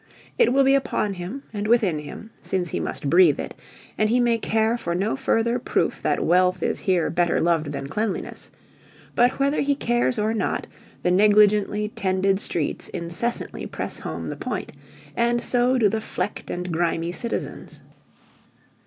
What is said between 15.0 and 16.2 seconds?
and so do the